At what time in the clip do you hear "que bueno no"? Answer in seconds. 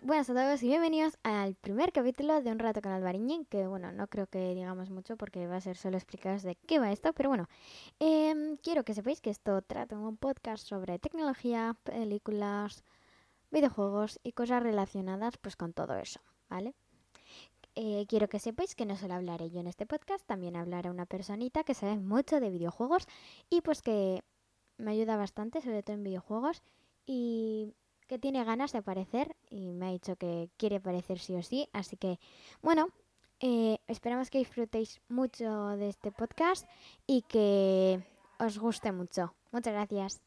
3.44-4.06